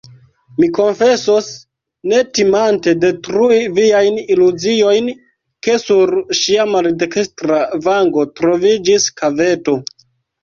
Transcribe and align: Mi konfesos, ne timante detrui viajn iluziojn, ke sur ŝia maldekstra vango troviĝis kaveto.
Mi 0.61 0.67
konfesos, 0.75 1.49
ne 2.13 2.21
timante 2.37 2.93
detrui 3.03 3.59
viajn 3.79 4.17
iluziojn, 4.35 5.11
ke 5.67 5.75
sur 5.83 6.13
ŝia 6.39 6.65
maldekstra 6.71 7.59
vango 7.89 8.25
troviĝis 8.41 9.07
kaveto. 9.21 9.77